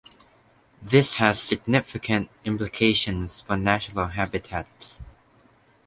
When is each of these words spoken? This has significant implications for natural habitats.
This 0.81 1.13
has 1.17 1.39
significant 1.39 2.31
implications 2.43 3.41
for 3.41 3.55
natural 3.55 4.07
habitats. 4.07 4.97